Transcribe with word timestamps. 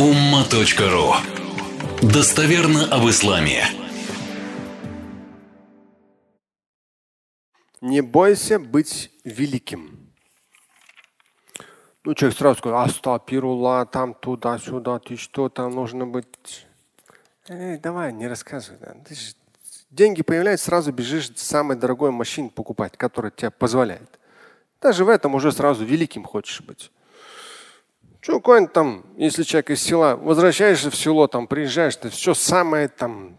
umma.ru 0.00 1.12
Достоверно 2.00 2.86
об 2.86 3.06
исламе. 3.10 3.64
Не 7.82 8.00
бойся 8.00 8.58
быть 8.58 9.10
великим. 9.24 10.10
Ну, 12.04 12.14
человек 12.14 12.38
сразу 12.38 12.58
сказал, 12.60 12.80
астапирулла, 12.80 13.84
там 13.84 14.14
туда-сюда, 14.14 15.00
ты 15.00 15.18
что, 15.18 15.50
там 15.50 15.72
нужно 15.72 16.06
быть. 16.06 16.66
Эй, 17.48 17.76
давай, 17.76 18.14
не 18.14 18.26
рассказывай. 18.26 18.78
Ты 19.06 19.14
же 19.14 19.34
деньги 19.90 20.22
появляются, 20.22 20.64
сразу 20.64 20.92
бежишь 20.92 21.30
самой 21.36 21.76
дорогой 21.76 22.10
машине 22.10 22.48
покупать, 22.48 22.96
которая 22.96 23.32
тебе 23.32 23.50
позволяет. 23.50 24.18
Даже 24.80 25.04
в 25.04 25.10
этом 25.10 25.34
уже 25.34 25.52
сразу 25.52 25.84
великим 25.84 26.24
хочешь 26.24 26.62
быть. 26.62 26.90
Что 28.20 28.34
какой-нибудь 28.34 28.72
там, 28.74 29.04
если 29.16 29.44
человек 29.44 29.70
из 29.70 29.82
села, 29.82 30.14
возвращаешься 30.14 30.90
в 30.90 30.96
село, 30.96 31.26
там 31.26 31.46
приезжаешь, 31.46 31.96
ты 31.96 32.10
все 32.10 32.34
самое 32.34 32.88
там, 32.88 33.38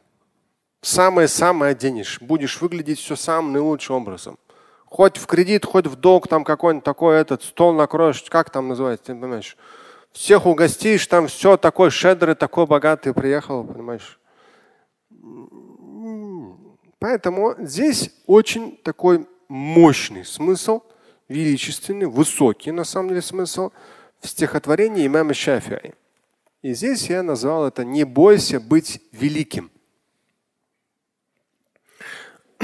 самое-самое 0.81 1.71
оденешь. 1.71 2.19
Будешь 2.19 2.59
выглядеть 2.59 2.99
все 2.99 3.15
самым 3.15 3.53
наилучшим 3.53 3.97
образом. 3.97 4.39
Хоть 4.85 5.17
в 5.17 5.27
кредит, 5.27 5.65
хоть 5.65 5.85
в 5.85 5.95
долг, 5.95 6.27
там 6.27 6.43
какой-нибудь 6.43 6.83
такой 6.83 7.17
этот 7.17 7.43
стол 7.43 7.73
накроешь, 7.73 8.23
как 8.23 8.49
там 8.49 8.69
называется, 8.69 9.05
ты 9.05 9.13
понимаешь? 9.13 9.55
Всех 10.11 10.47
угостишь, 10.47 11.05
там 11.05 11.27
все 11.27 11.57
такой 11.57 11.91
щедрый, 11.91 12.35
такой 12.35 12.65
богатый 12.65 13.13
приехал, 13.13 13.63
понимаешь? 13.63 14.19
Поэтому 16.99 17.55
здесь 17.59 18.11
очень 18.25 18.77
такой 18.83 19.27
мощный 19.47 20.25
смысл, 20.25 20.81
величественный, 21.29 22.07
высокий 22.07 22.71
на 22.71 22.83
самом 22.83 23.09
деле 23.09 23.21
смысл 23.21 23.71
в 24.20 24.28
стихотворении 24.28 25.06
имама 25.06 25.34
Шафии. 25.34 25.94
И 26.62 26.74
здесь 26.74 27.08
я 27.08 27.22
назвал 27.22 27.66
это 27.66 27.84
«Не 27.84 28.04
бойся 28.04 28.60
быть 28.60 29.00
великим». 29.12 29.70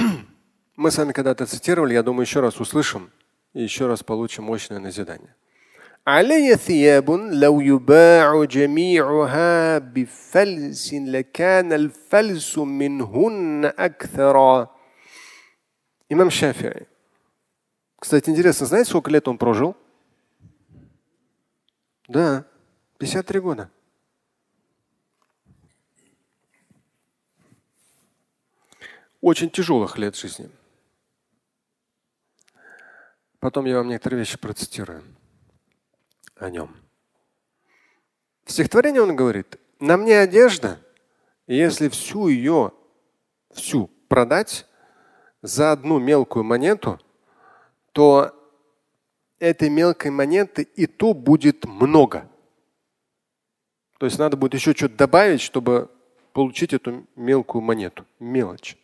Мы 0.76 0.90
с 0.90 0.98
вами 0.98 1.12
когда-то 1.12 1.46
цитировали, 1.46 1.94
я 1.94 2.02
думаю, 2.02 2.22
еще 2.22 2.40
раз 2.40 2.58
услышим 2.58 3.10
и 3.52 3.62
еще 3.62 3.86
раз 3.86 4.02
получим 4.02 4.44
мощное 4.44 4.78
назидание. 4.80 5.34
علي 6.06 6.56
ثياب 6.56 7.10
لو 7.10 7.60
يباع 7.60 8.44
جميعها 8.44 9.78
بفلس 9.78 10.94
لكان 10.94 11.72
الفلس 11.72 12.58
منهن 12.58 13.64
أكثر. 13.64 14.66
Имам 16.08 16.28
Шафи'i. 16.28 16.86
Кстати, 18.00 18.30
интересно, 18.30 18.66
знаете, 18.66 18.90
сколько 18.90 19.10
лет 19.10 19.28
он 19.28 19.38
прожил? 19.38 19.76
Да, 22.07 22.45
53 22.99 23.39
года. 23.39 23.69
Очень 29.19 29.49
тяжелых 29.49 29.97
лет 29.97 30.15
жизни. 30.15 30.49
Потом 33.39 33.65
я 33.65 33.77
вам 33.77 33.89
некоторые 33.89 34.19
вещи 34.19 34.37
процитирую 34.37 35.03
о 36.35 36.49
нем. 36.49 36.75
В 38.45 38.51
стихотворении 38.51 38.99
он 38.99 39.15
говорит, 39.15 39.59
на 39.79 39.97
мне 39.97 40.19
одежда, 40.19 40.79
если 41.45 41.89
всю 41.89 42.29
ее, 42.29 42.71
всю 43.51 43.87
продать 44.07 44.65
за 45.41 45.73
одну 45.73 45.99
мелкую 45.99 46.45
монету, 46.45 46.99
то 47.91 48.36
этой 49.38 49.68
мелкой 49.68 50.10
монеты 50.10 50.62
и 50.62 50.86
то 50.86 51.14
будет 51.14 51.64
много. 51.64 52.28
То 53.98 54.06
есть 54.06 54.18
надо 54.18 54.36
будет 54.36 54.54
еще 54.54 54.72
что-то 54.72 54.96
добавить, 54.96 55.40
чтобы 55.40 55.90
получить 56.32 56.72
эту 56.72 57.06
мелкую 57.16 57.62
монету, 57.62 58.04
мелочь. 58.18 58.76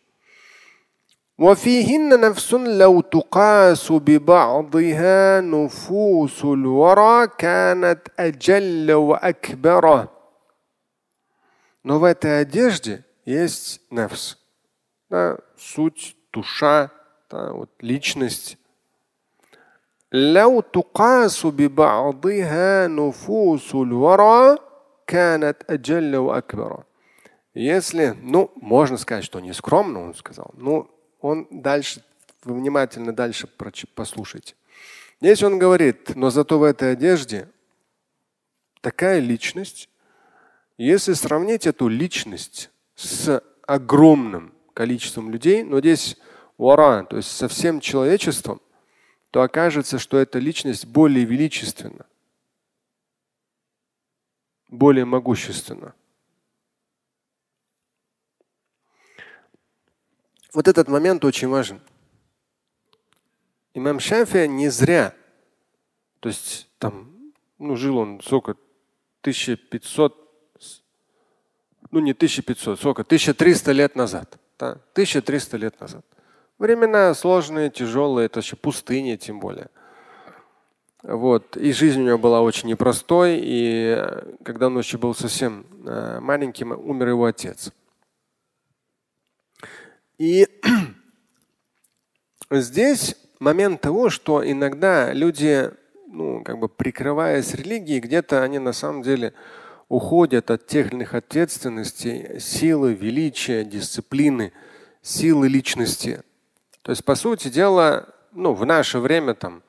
وفيهن 1.39 2.19
نفس 2.19 2.53
لو 2.53 3.01
تقاس 3.01 3.91
ببعضها 3.91 5.41
نفوس 5.41 6.43
الورى 6.43 7.27
كانت 7.37 8.01
أجل 8.19 8.91
وأكبر. 8.91 10.09
Но 11.83 11.97
в 11.97 12.03
этой 12.03 12.41
одежде 12.41 13.05
есть 13.23 13.81
нефс, 13.89 14.37
да, 15.09 15.37
суть, 15.57 16.17
душа, 16.33 16.91
да, 17.29 17.53
вот, 17.53 17.69
личность. 17.79 18.57
لو 20.13 20.61
تقاس 20.61 21.45
ببعضها 21.45 22.87
نفوس 22.87 23.75
الورى 23.75 24.57
كانت 25.07 25.57
أجل 25.69 26.15
وأكبر. 26.15 26.83
Если, 27.55 28.15
ну, 28.21 28.51
можно 28.55 28.97
сказать, 28.97 29.23
что 29.23 29.39
не 29.39 29.53
скромно, 29.53 30.03
он 30.03 30.13
сказал, 30.13 30.51
ну, 30.53 30.89
он 31.19 31.47
дальше, 31.51 32.03
вы 32.43 32.53
внимательно 32.55 33.13
дальше 33.13 33.47
послушайте. 33.95 34.55
Здесь 35.19 35.43
он 35.43 35.59
говорит, 35.59 36.15
но 36.15 36.29
зато 36.29 36.57
в 36.57 36.63
этой 36.63 36.93
одежде 36.93 37.49
такая 38.81 39.19
личность, 39.19 39.89
если 40.77 41.13
сравнить 41.13 41.67
эту 41.67 41.87
личность 41.87 42.69
с 42.95 43.43
огромным 43.67 44.53
количеством 44.73 45.29
людей, 45.29 45.63
но 45.63 45.79
здесь 45.79 46.17
вара, 46.57 47.03
то 47.03 47.17
есть 47.17 47.31
со 47.31 47.47
всем 47.47 47.81
человечеством, 47.81 48.61
то 49.34 49.42
окажется, 49.42 49.98
что 49.98 50.16
эта 50.16 50.38
личность 50.38 50.86
более 50.86 51.24
величественна, 51.24 52.06
более 54.68 55.04
могущественна. 55.04 55.92
Вот 60.52 60.68
этот 60.68 60.86
момент 60.86 61.24
очень 61.24 61.48
важен. 61.48 61.80
Имам 63.72 63.98
Шафия 63.98 64.46
не 64.46 64.68
зря, 64.68 65.16
то 66.20 66.28
есть 66.28 66.68
там, 66.78 67.32
ну, 67.58 67.74
жил 67.74 67.98
он 67.98 68.20
сколько, 68.20 68.52
1500, 69.22 70.14
ну 71.90 71.98
не 71.98 72.12
1500, 72.12 72.78
сколько, 72.78 73.02
1300 73.02 73.72
лет 73.72 73.96
назад. 73.96 74.38
Да? 74.60 74.74
1300 74.92 75.56
лет 75.56 75.80
назад. 75.80 76.06
Времена 76.58 77.12
сложные, 77.14 77.70
тяжелые, 77.70 78.26
это 78.26 78.40
еще 78.40 78.56
пустыня 78.56 79.16
тем 79.16 79.40
более. 79.40 79.68
Вот. 81.02 81.56
И 81.56 81.72
жизнь 81.72 82.00
у 82.00 82.04
него 82.06 82.18
была 82.18 82.40
очень 82.40 82.68
непростой. 82.68 83.38
И 83.42 83.94
э, 83.98 84.36
когда 84.42 84.68
он 84.68 84.78
еще 84.78 84.96
был 84.96 85.14
совсем 85.14 85.66
э, 85.86 86.18
маленьким, 86.20 86.72
умер 86.72 87.08
его 87.08 87.26
отец. 87.26 87.72
И 90.16 90.48
здесь 92.50 93.16
момент 93.40 93.80
того, 93.80 94.08
что 94.08 94.48
иногда 94.48 95.12
люди, 95.12 95.70
ну, 96.06 96.42
как 96.42 96.58
бы 96.58 96.68
прикрываясь 96.68 97.52
религией, 97.52 98.00
где-то 98.00 98.42
они 98.42 98.58
на 98.58 98.72
самом 98.72 99.02
деле 99.02 99.34
уходят 99.88 100.50
от 100.50 100.66
тех 100.66 100.86
или 100.86 100.94
иных 100.94 101.14
ответственностей, 101.14 102.40
силы, 102.40 102.94
величия, 102.94 103.64
дисциплины, 103.64 104.52
силы 105.02 105.48
личности. 105.48 106.22
То 106.84 106.90
есть, 106.90 107.02
по 107.02 107.14
сути 107.14 107.48
дела, 107.48 108.10
ну, 108.32 108.52
в 108.52 108.66
наше 108.66 108.98
время 108.98 109.32
там 109.32 109.62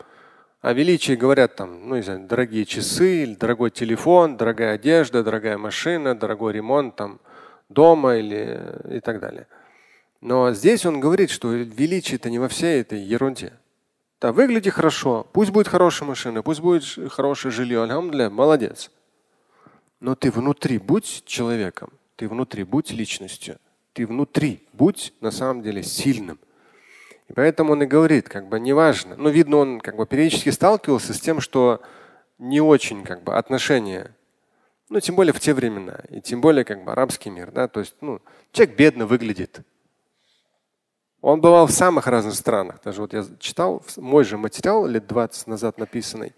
о 0.62 0.74
величии 0.74 1.14
говорят 1.14 1.56
там, 1.56 1.88
ну, 1.88 1.96
не 1.96 2.02
знаю, 2.02 2.28
дорогие 2.28 2.66
часы, 2.66 3.38
дорогой 3.40 3.72
телефон, 3.72 4.36
дорогая 4.36 4.76
одежда, 4.76 5.24
дорогая 5.24 5.58
машина, 5.58 6.14
дорогой 6.14 6.52
ремонт 6.52 6.98
там 6.98 7.22
дома 7.70 8.18
или 8.18 8.98
и 8.98 9.00
так 9.00 9.22
далее. 9.22 9.48
Но 10.20 10.52
здесь 10.52 10.86
он 10.86 11.00
говорит, 11.00 11.30
что 11.30 11.54
величие-то 11.54 12.30
не 12.30 12.38
во 12.38 12.50
всей 12.50 12.82
этой 12.82 13.00
ерунде. 13.00 13.54
Да, 14.20 14.34
выгляди 14.34 14.70
хорошо, 14.70 15.26
пусть 15.32 15.52
будет 15.52 15.70
хорошая 15.70 16.10
машина, 16.10 16.44
пусть 16.44 16.60
будет 16.60 16.84
хорошее 17.14 17.54
жилье, 17.54 17.84
алхамдуля, 17.84 18.30
молодец. 18.30 18.92
Но 20.02 20.16
ты 20.16 20.32
внутри 20.32 20.80
будь 20.80 21.24
человеком, 21.26 21.94
ты 22.18 22.28
внутри 22.28 22.66
будь 22.66 22.92
личностью, 22.92 23.58
ты 23.94 24.06
внутри 24.06 24.68
будь 24.74 25.14
на 25.22 25.32
самом 25.32 25.62
деле 25.62 25.82
сильным. 25.82 26.40
И 27.28 27.34
поэтому 27.34 27.74
он 27.74 27.84
и 27.84 27.86
говорит, 27.86 28.30
как 28.30 28.48
бы 28.48 28.60
неважно. 28.60 29.16
Ну, 29.18 29.30
видно, 29.30 29.58
он 29.58 29.82
как 29.82 29.96
бы 29.96 30.06
периодически 30.06 30.50
сталкивался 30.50 31.14
с 31.14 31.20
тем, 31.20 31.42
что 31.42 31.82
не 32.38 32.62
очень 32.62 33.04
как 33.04 33.24
бы 33.24 33.36
отношения, 33.36 34.16
ну, 34.90 35.00
тем 35.00 35.16
более 35.16 35.34
в 35.34 35.40
те 35.40 35.54
времена, 35.54 36.02
и 36.10 36.22
тем 36.22 36.42
более 36.42 36.64
как 36.64 36.84
бы 36.84 36.92
арабский 36.92 37.30
мир, 37.30 37.52
да, 37.52 37.68
то 37.68 37.80
есть, 37.80 37.96
ну, 38.02 38.22
человек 38.52 38.78
бедно 38.78 39.08
выглядит, 39.08 39.62
он 41.26 41.42
бывал 41.42 41.66
в 41.66 41.72
самых 41.72 42.06
разных 42.06 42.36
странах. 42.36 42.80
Даже 42.84 43.02
вот 43.02 43.12
я 43.14 43.26
читал 43.40 43.82
мой 43.98 44.24
же 44.24 44.38
материал 44.38 44.86
лет 44.86 45.08
20 45.08 45.48
назад 45.48 45.80
написанный. 45.80 46.36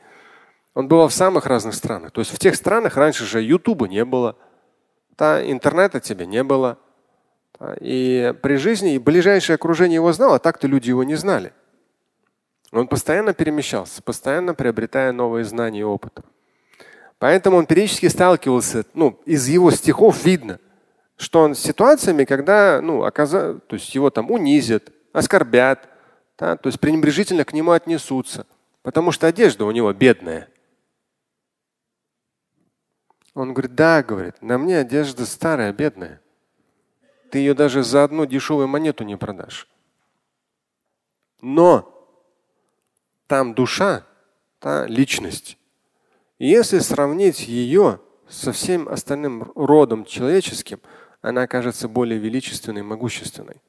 Он 0.74 0.88
бывал 0.88 1.10
в 1.10 1.14
самых 1.14 1.46
разных 1.46 1.76
странах. 1.76 2.12
То 2.12 2.22
есть 2.22 2.34
в 2.34 2.40
тех 2.40 2.56
странах 2.56 2.96
раньше 2.96 3.26
же 3.26 3.42
Ютуба 3.42 3.90
не 3.90 4.06
было, 4.06 4.38
да, 5.18 5.44
интернета 5.44 6.00
тебе 6.00 6.26
не 6.26 6.42
было. 6.42 6.78
Да, 7.60 7.76
и 7.80 8.34
при 8.42 8.56
жизни 8.58 8.96
и 8.96 9.00
ближайшее 9.00 9.56
окружение 9.56 9.96
его 9.96 10.12
знало, 10.14 10.36
а 10.36 10.40
так-то 10.40 10.68
люди 10.68 10.90
его 10.90 11.04
не 11.04 11.16
знали. 11.16 11.54
Он 12.72 12.88
постоянно 12.88 13.34
перемещался, 13.34 14.02
постоянно 14.04 14.54
приобретая 14.54 15.12
новые 15.12 15.46
знания 15.46 15.80
и 15.80 15.84
опыт. 15.84 16.20
Поэтому 17.18 17.58
он 17.58 17.66
периодически 17.66 18.08
сталкивался, 18.08 18.86
ну, 18.94 19.20
из 19.26 19.48
его 19.48 19.72
стихов 19.72 20.24
видно, 20.24 20.60
что 21.16 21.42
он 21.42 21.56
с 21.56 21.60
ситуациями, 21.60 22.26
когда, 22.26 22.80
ну, 22.82 23.04
оказа... 23.04 23.56
то 23.56 23.76
есть 23.76 23.96
его 23.96 24.12
там 24.12 24.30
унизят, 24.30 24.92
оскорбят, 25.14 25.90
да, 26.38 26.58
то 26.58 26.68
есть 26.68 26.80
пренебрежительно 26.80 27.44
к 27.44 27.54
нему 27.54 27.72
отнесутся, 27.72 28.46
потому 28.84 29.12
что 29.12 29.26
одежда 29.26 29.66
у 29.66 29.72
него 29.72 29.92
бедная. 29.94 30.48
Он 33.34 33.54
говорит, 33.54 33.74
да, 33.74 34.04
говорит, 34.04 34.42
на 34.42 34.60
мне 34.60 34.78
одежда 34.78 35.26
старая, 35.26 35.74
бедная. 35.74 36.22
Ты 37.30 37.40
ее 37.40 37.54
даже 37.54 37.84
за 37.84 38.04
одну 38.04 38.26
дешевую 38.26 38.68
монету 38.68 39.04
не 39.04 39.18
продашь. 39.18 39.68
Но 41.42 41.94
там 43.28 43.54
душа, 43.54 44.06
та 44.60 44.88
личность. 44.88 45.58
И 46.40 46.48
если 46.48 46.80
сравнить 46.80 47.48
ее 47.48 48.00
со 48.28 48.52
всем 48.52 48.88
остальным 48.88 49.52
родом 49.56 50.06
человеческим, 50.06 50.80
она 51.22 51.44
окажется 51.44 51.88
более 51.88 52.20
величественной 52.20 52.84
могущественной. 52.84 53.62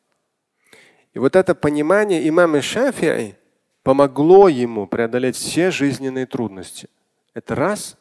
И 1.14 1.18
вот 1.18 1.34
это 1.34 1.54
понимание 1.54 2.28
имама 2.28 2.58
Шафи'i 2.58 3.34
помогло 3.82 4.48
ему 4.48 4.86
преодолеть 4.86 5.36
все 5.36 5.70
жизненные 5.70 6.26
трудности. 6.26 6.88
Это 7.34 7.54
раз. 7.54 7.96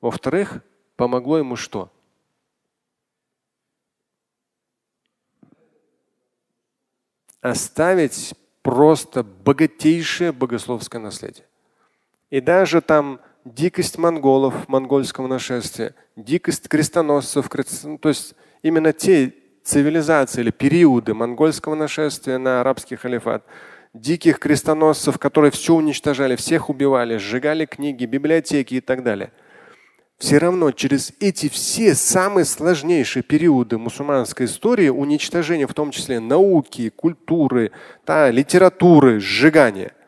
Во-вторых, 0.00 0.60
помогло 0.96 1.38
ему 1.38 1.56
что? 1.56 1.90
Оставить 7.44 8.32
просто 8.62 9.22
богатейшее 9.22 10.32
богословское 10.32 10.98
наследие. 10.98 11.44
И 12.30 12.40
даже 12.40 12.80
там 12.80 13.20
дикость 13.44 13.98
монголов, 13.98 14.66
монгольского 14.66 15.26
нашествия, 15.26 15.94
дикость 16.16 16.70
крестоносцев, 16.70 17.50
то 18.00 18.08
есть 18.08 18.34
именно 18.62 18.94
те 18.94 19.34
цивилизации 19.62 20.40
или 20.40 20.52
периоды 20.52 21.12
монгольского 21.12 21.74
нашествия 21.74 22.38
на 22.38 22.62
арабский 22.62 22.96
халифат, 22.96 23.44
диких 23.92 24.38
крестоносцев, 24.38 25.18
которые 25.18 25.50
все 25.50 25.74
уничтожали, 25.74 26.36
всех 26.36 26.70
убивали, 26.70 27.18
сжигали 27.18 27.66
книги, 27.66 28.06
библиотеки 28.06 28.76
и 28.76 28.80
так 28.80 29.02
далее. 29.02 29.32
Все 30.18 30.38
равно 30.38 30.70
через 30.70 31.12
эти 31.20 31.48
все 31.48 31.94
самые 31.94 32.44
сложнейшие 32.44 33.22
периоды 33.22 33.78
мусульманской 33.78 34.46
истории, 34.46 34.88
уничтожения 34.88 35.66
в 35.66 35.74
том 35.74 35.90
числе 35.90 36.20
науки, 36.20 36.88
культуры, 36.90 37.72
да, 38.06 38.30
литературы, 38.30 39.20
сжигания– 39.20 39.92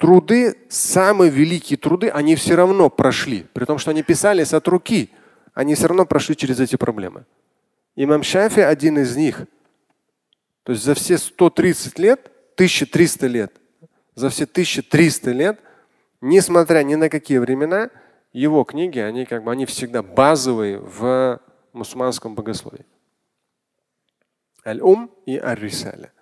труды, 0.00 0.56
самые 0.70 1.30
великие 1.30 1.76
труды, 1.76 2.08
они 2.08 2.34
все 2.34 2.56
равно 2.56 2.88
прошли. 2.88 3.46
При 3.52 3.66
том, 3.66 3.78
что 3.78 3.90
они 3.90 4.02
писались 4.02 4.54
от 4.54 4.66
руки, 4.66 5.10
они 5.52 5.74
все 5.74 5.88
равно 5.88 6.06
прошли 6.06 6.34
через 6.34 6.58
эти 6.58 6.76
проблемы. 6.76 7.26
Имам 7.96 8.22
Шафи 8.22 8.60
один 8.60 8.98
из 8.98 9.14
них. 9.14 9.42
То 10.62 10.72
есть 10.72 10.84
за 10.84 10.94
все 10.94 11.18
130 11.18 11.98
лет, 11.98 12.30
1300 12.54 13.26
лет, 13.26 13.52
за 14.14 14.30
все 14.30 14.44
1300 14.44 15.32
лет, 15.32 15.60
несмотря 16.22 16.82
ни 16.82 16.94
на 16.94 17.10
какие 17.10 17.36
времена, 17.36 17.90
его 18.32 18.64
книги, 18.64 18.98
они 18.98 19.24
как 19.24 19.44
бы 19.44 19.50
они 19.50 19.66
всегда 19.66 20.02
базовые 20.02 20.78
в 20.78 21.40
мусульманском 21.72 22.34
богословии. 22.34 22.86
Аль-Ум 24.64 25.10
и 25.26 25.36
Ар-Рисаля. 25.36 26.12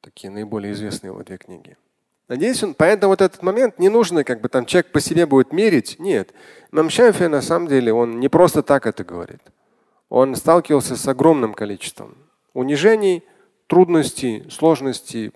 Такие 0.00 0.30
наиболее 0.30 0.72
известные 0.72 1.10
его 1.10 1.22
две 1.22 1.38
книги. 1.38 1.76
Надеюсь, 2.28 2.62
он, 2.62 2.74
поэтому 2.74 3.12
вот 3.12 3.22
этот 3.22 3.42
момент 3.42 3.78
не 3.78 3.88
нужно, 3.88 4.22
как 4.22 4.40
бы 4.40 4.48
там 4.48 4.66
человек 4.66 4.92
по 4.92 5.00
себе 5.00 5.24
будет 5.26 5.52
мерить. 5.52 5.98
Нет. 5.98 6.34
Имам 6.72 6.90
Шафи 6.90 7.24
на 7.24 7.40
самом 7.40 7.68
деле, 7.68 7.92
он 7.92 8.20
не 8.20 8.28
просто 8.28 8.62
так 8.62 8.86
это 8.86 9.02
говорит. 9.04 9.40
Он 10.10 10.34
сталкивался 10.34 10.96
с 10.96 11.08
огромным 11.08 11.54
количеством 11.54 12.16
унижений, 12.52 13.22
трудностей, 13.66 14.48
сложностей, 14.50 15.32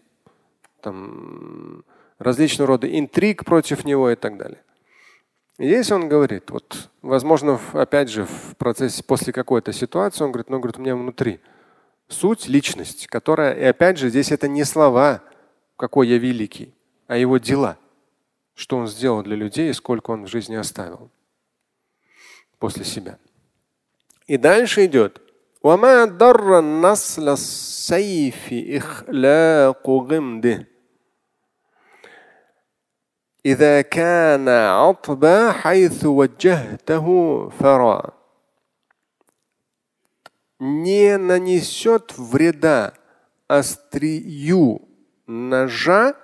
там, 0.81 1.85
различного 2.19 2.69
рода 2.69 2.99
интриг 2.99 3.44
против 3.44 3.85
него 3.85 4.11
и 4.11 4.17
так 4.17 4.37
далее. 4.37 4.61
И 5.57 5.65
здесь 5.65 5.92
он 5.92 6.07
говорит, 6.07 6.51
вот, 6.51 6.89
возможно, 7.01 7.59
опять 7.74 8.09
же, 8.09 8.25
в 8.25 8.56
процессе 8.57 9.04
после 9.04 9.33
какой-то 9.33 9.74
ситуации, 9.74 10.24
он 10.24 10.31
говорит, 10.31 10.50
ну, 10.50 10.59
говорит, 10.59 10.77
у 10.77 10.81
меня 10.81 10.95
внутри 10.95 11.39
суть, 12.07 12.48
личность, 12.48 13.07
которая, 13.07 13.54
и 13.54 13.63
опять 13.63 13.98
же, 13.98 14.09
здесь 14.09 14.31
это 14.31 14.48
не 14.48 14.63
слова, 14.63 15.24
какой 15.75 16.07
я 16.07 16.18
великий 16.18 16.74
а 17.07 17.18
его 17.18 17.38
дела. 17.38 17.77
Что 18.54 18.77
он 18.77 18.88
сделал 18.88 19.24
для 19.24 19.36
людей 19.36 19.69
и 19.69 19.74
сколько 19.74 20.12
он 20.12 20.25
в 20.25 20.27
жизни 20.27 20.56
оставил 20.56 21.09
после 22.59 22.86
себя. 22.86 23.18
И 24.27 24.38
дальше 24.38 24.86
идет. 24.86 25.21
وما 25.63 26.06
ضر 26.06 26.59
النسل 26.59 27.30
السيف 27.30 28.54
إخلاق 28.54 29.89
غمده 29.89 30.68
إذا 33.45 33.81
كان 33.81 34.50
عطبا 34.50 35.51
حيث 35.51 36.06
وجهته 36.06 37.50
فرا 37.50 38.18
не 40.59 41.18
нанесет 41.18 42.18
вреда 42.18 42.94
острию 43.48 44.81
ножа 45.27 46.15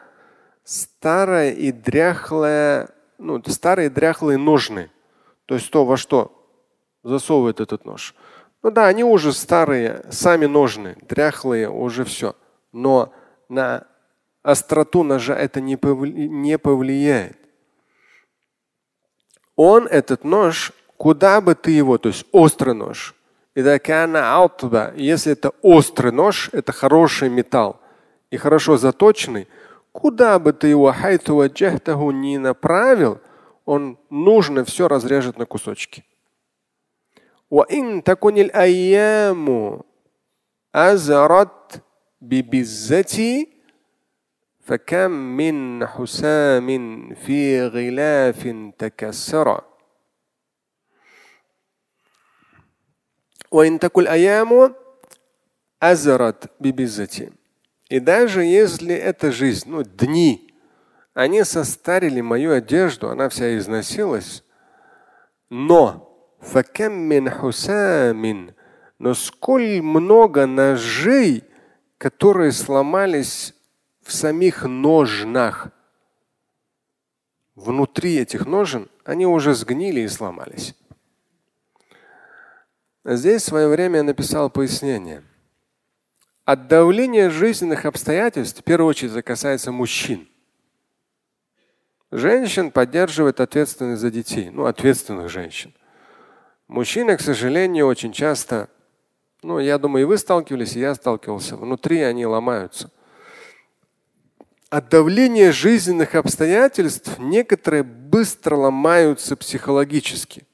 старая 0.64 1.52
и 1.52 1.72
дряхлая, 1.72 2.90
ну, 3.18 3.42
старые 3.46 3.90
дряхлые 3.90 4.38
ножны. 4.38 4.90
То 5.46 5.56
есть 5.56 5.70
то, 5.72 5.86
во 5.86 5.98
что 5.98 6.32
засовывает 7.04 7.60
этот 7.60 7.86
нож. 7.86 8.16
Ну 8.64 8.72
да, 8.72 8.88
они 8.88 9.04
уже 9.04 9.34
старые, 9.34 10.06
сами 10.10 10.46
ножны, 10.46 10.96
дряхлые, 11.02 11.70
уже 11.70 12.06
все. 12.06 12.36
Но 12.72 13.14
на 13.50 13.86
остроту 14.42 15.04
ножа 15.04 15.36
это 15.36 15.62
не, 15.62 15.78
повли 15.78 16.30
не 16.30 16.58
повлияет. 16.58 17.38
Он, 19.56 19.88
этот 19.88 20.24
нож, 20.24 20.72
куда 20.98 21.42
бы 21.42 21.56
ты 21.56 21.72
его, 21.72 21.98
то 21.98 22.10
есть 22.10 22.26
острый 22.32 22.74
нож, 22.74 23.16
если 23.56 25.32
это 25.32 25.52
острый 25.62 26.12
нож, 26.12 26.50
это 26.54 26.72
хороший 26.72 27.30
металл 27.30 27.80
и 28.32 28.38
хорошо 28.38 28.78
заточенный, 28.78 29.48
Куда 29.94 30.40
бы 30.40 30.54
ты 30.54 30.70
его 30.70 30.92
хайту 30.92 31.44
не 32.12 32.38
направил, 32.40 33.22
он 33.64 34.00
нужно 34.10 34.66
все 34.66 34.88
разрежет 34.88 35.38
на 35.38 35.46
кусочки. 35.46 36.04
وإن 37.52 38.04
تكن 38.04 38.38
الأيام 38.38 39.80
أزرت 40.76 41.82
ببزتي 42.22 43.48
فكم 44.68 45.12
من 45.12 45.88
حسام 45.88 46.68
في 47.14 47.68
غلاف 47.68 48.56
تكسر 48.78 49.62
وإن 53.52 53.80
تكن 53.80 54.02
الأيام 54.02 54.76
أزرت 55.84 56.52
ببزتي 56.60 57.30
и 57.90 58.00
даже 58.00 58.44
если 58.44 58.96
эта 58.96 59.32
жизнь, 59.32 59.70
ну, 59.70 59.84
дни, 59.84 60.52
они 61.14 61.44
состарили 61.44 62.22
мою 62.22 62.54
одежду, 62.54 63.10
она 63.10 63.30
вся 63.30 63.56
износилась, 63.56 64.44
но 65.52 66.10
но 69.00 69.14
сколь 69.14 69.82
много 69.82 70.46
ножей, 70.48 71.44
которые 72.00 72.52
сломались 72.52 73.54
в 74.09 74.13
самих 74.15 74.63
ножнах. 74.63 75.69
Внутри 77.55 78.17
этих 78.17 78.47
ножен 78.47 78.89
они 79.05 79.27
уже 79.27 79.55
сгнили 79.55 80.01
и 80.01 80.09
сломались. 80.09 80.75
Здесь 83.05 83.43
в 83.43 83.47
свое 83.47 83.69
время 83.69 83.99
я 83.99 84.03
написал 84.05 84.49
пояснение. 84.49 85.23
От 86.47 86.69
давления 86.69 87.29
жизненных 87.29 87.85
обстоятельств, 87.85 88.61
в 88.61 88.65
первую 88.65 88.89
очередь, 88.89 89.13
это 89.13 89.23
касается 89.23 89.73
мужчин. 89.73 90.27
Женщин 92.11 92.71
поддерживает 92.71 93.41
ответственность 93.41 94.01
за 94.01 94.11
детей, 94.11 94.49
ну, 94.49 94.65
ответственных 94.65 95.29
женщин. 95.29 95.75
Мужчины, 96.67 97.19
к 97.19 97.21
сожалению, 97.21 97.87
очень 97.87 98.13
часто, 98.13 98.71
ну, 99.43 99.59
я 99.59 99.77
думаю, 99.77 100.05
и 100.05 100.07
вы 100.07 100.17
сталкивались, 100.17 100.77
и 100.77 100.81
я 100.81 100.95
сталкивался, 100.95 101.57
внутри 101.57 102.01
они 102.01 102.25
ломаются. 102.25 102.91
От 104.71 104.91
давления 104.91 105.51
жизненных 105.51 106.15
обстоятельств 106.15 107.19
некоторые 107.19 107.83
быстро 107.83 108.55
ломаются 108.55 109.35
психологически. 109.35 110.47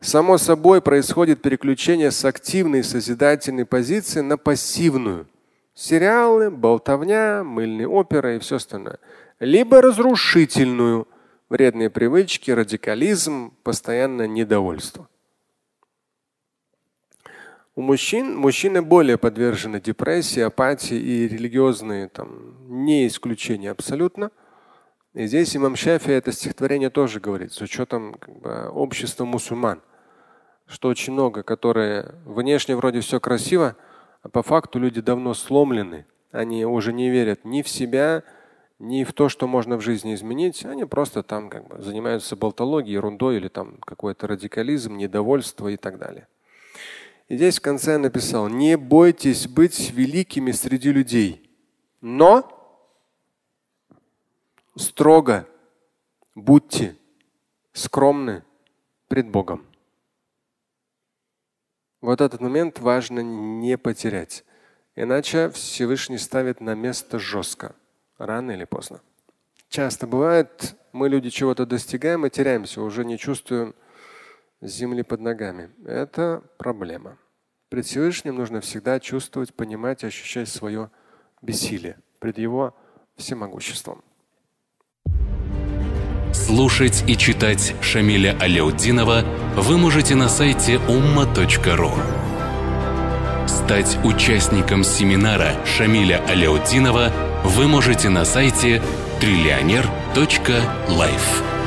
Само 0.00 0.38
собой 0.38 0.82
происходит 0.82 1.40
переключение 1.40 2.10
с 2.10 2.24
активной 2.24 2.82
созидательной 2.82 3.64
позиции 3.64 4.22
на 4.22 4.36
пассивную. 4.36 5.28
Сериалы, 5.74 6.50
болтовня, 6.50 7.44
мыльные 7.44 7.86
оперы 7.86 8.36
и 8.36 8.38
все 8.40 8.56
остальное. 8.56 8.98
Либо 9.38 9.80
разрушительную, 9.80 11.06
вредные 11.48 11.90
привычки, 11.90 12.50
радикализм, 12.50 13.52
постоянное 13.62 14.26
недовольство. 14.26 15.08
У 17.78 17.80
мужчин 17.80 18.36
мужчины 18.36 18.82
более 18.82 19.18
подвержены 19.18 19.80
депрессии, 19.80 20.40
апатии 20.40 20.96
и 20.96 21.28
религиозные 21.28 22.08
там 22.08 22.56
не 22.66 23.06
исключение 23.06 23.70
абсолютно. 23.70 24.32
И 25.14 25.26
здесь 25.28 25.56
имам 25.56 25.76
Шафи 25.76 26.10
это 26.10 26.32
стихотворение 26.32 26.90
тоже 26.90 27.20
говорит, 27.20 27.52
с 27.52 27.60
учетом 27.60 28.14
как 28.14 28.36
бы, 28.40 28.68
общества 28.70 29.24
мусульман, 29.24 29.80
что 30.66 30.88
очень 30.88 31.12
много, 31.12 31.44
которые 31.44 32.16
внешне 32.24 32.74
вроде 32.74 32.98
все 32.98 33.20
красиво, 33.20 33.76
а 34.22 34.28
по 34.28 34.42
факту 34.42 34.80
люди 34.80 35.00
давно 35.00 35.32
сломлены. 35.32 36.04
Они 36.32 36.66
уже 36.66 36.92
не 36.92 37.10
верят 37.10 37.44
ни 37.44 37.62
в 37.62 37.68
себя, 37.68 38.24
ни 38.80 39.04
в 39.04 39.12
то, 39.12 39.28
что 39.28 39.46
можно 39.46 39.76
в 39.76 39.82
жизни 39.82 40.14
изменить. 40.14 40.64
Они 40.64 40.84
просто 40.84 41.22
там 41.22 41.48
как 41.48 41.68
бы 41.68 41.80
занимаются 41.80 42.34
болтологией, 42.34 42.94
ерундой 42.94 43.36
или 43.36 43.46
там 43.46 43.76
какой-то 43.86 44.26
радикализм, 44.26 44.96
недовольство 44.96 45.68
и 45.68 45.76
так 45.76 46.00
далее. 46.00 46.26
И 47.28 47.36
здесь 47.36 47.58
в 47.58 47.62
конце 47.62 47.98
написал, 47.98 48.48
не 48.48 48.76
бойтесь 48.76 49.46
быть 49.46 49.90
великими 49.90 50.50
среди 50.50 50.92
людей, 50.92 51.50
но 52.00 52.54
строго 54.76 55.46
будьте 56.34 56.96
скромны 57.72 58.44
пред 59.08 59.28
Богом. 59.28 59.66
Вот 62.00 62.20
этот 62.20 62.40
момент 62.40 62.78
важно 62.78 63.20
не 63.20 63.76
потерять. 63.76 64.44
Иначе 64.94 65.50
Всевышний 65.50 66.18
ставит 66.18 66.60
на 66.60 66.74
место 66.74 67.18
жестко, 67.18 67.74
рано 68.16 68.52
или 68.52 68.64
поздно. 68.64 69.00
Часто 69.68 70.06
бывает, 70.06 70.76
мы 70.92 71.10
люди 71.10 71.28
чего-то 71.28 71.66
достигаем 71.66 72.24
и 72.24 72.30
теряемся, 72.30 72.80
уже 72.80 73.04
не 73.04 73.18
чувствуем 73.18 73.74
земли 74.60 75.02
под 75.02 75.20
ногами. 75.20 75.70
Это 75.84 76.42
проблема. 76.58 77.18
Пред 77.68 77.86
Всевышним 77.86 78.36
нужно 78.36 78.60
всегда 78.60 78.98
чувствовать, 78.98 79.54
понимать, 79.54 80.04
ощущать 80.04 80.48
свое 80.48 80.90
бессилие 81.42 81.98
пред 82.18 82.38
Его 82.38 82.76
всемогуществом. 83.16 84.02
Слушать 86.32 87.04
и 87.06 87.16
читать 87.16 87.74
Шамиля 87.82 88.36
Аляутдинова 88.40 89.22
вы 89.56 89.78
можете 89.78 90.14
на 90.14 90.28
сайте 90.28 90.74
umma.ru. 90.74 91.92
Стать 93.46 93.98
участником 94.04 94.84
семинара 94.84 95.52
Шамиля 95.66 96.24
Аляутдинова 96.26 97.12
вы 97.44 97.68
можете 97.68 98.08
на 98.08 98.24
сайте 98.24 98.82
триллионер.life. 99.20 101.57